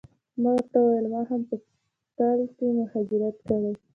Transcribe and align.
ما 0.41 0.49
ورته 0.55 0.77
وویل 0.79 1.05
ما 1.13 1.21
هم 1.29 1.41
په 1.49 1.55
ټل 2.17 2.39
کې 2.57 2.67
مهاجرت 2.79 3.37
کړی. 3.47 3.73